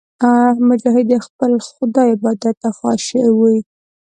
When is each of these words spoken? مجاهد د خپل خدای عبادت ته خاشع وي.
مجاهد 0.67 1.05
د 1.09 1.13
خپل 1.25 1.51
خدای 1.75 2.07
عبادت 2.15 2.55
ته 2.61 2.69
خاشع 2.77 3.25
وي. 3.39 3.57